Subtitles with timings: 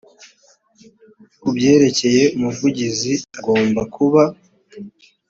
[1.41, 4.23] kubyerekeye umuvugizi agomba kuba